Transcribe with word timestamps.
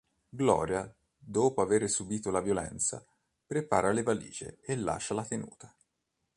Gloria, 0.29 0.91
dopo 1.15 1.61
avere 1.61 1.87
subìto 1.87 2.31
la 2.31 2.41
violenza, 2.41 3.05
prepara 3.45 3.91
le 3.91 4.01
valigie 4.01 4.57
e 4.63 4.75
lascia 4.75 5.13
la 5.13 5.23
tenuta. 5.23 5.71